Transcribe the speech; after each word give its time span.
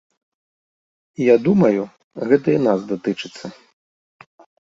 Я 1.23 1.33
думаю, 1.47 1.81
гэта 2.31 2.47
і 2.59 2.63
нас 2.69 2.79
датычыцца. 2.93 3.45